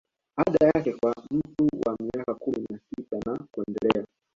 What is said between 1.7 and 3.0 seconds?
wa miaka kumi na